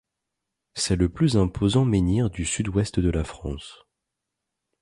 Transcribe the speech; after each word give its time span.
C'est 0.73 0.95
le 0.95 1.09
plus 1.09 1.37
imposant 1.37 1.85
menhir 1.85 2.31
du 2.31 2.43
Sud-Ouest 2.43 2.99
de 2.99 3.11
la 3.11 3.23
France. 3.23 3.85